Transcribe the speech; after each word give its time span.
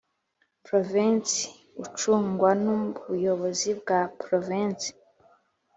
Provensi 0.65 1.41
ucungwa 1.83 2.49
n 2.63 2.63
ubuyobozi 2.77 3.69
bwa 3.79 3.99
Provensi 4.21 4.89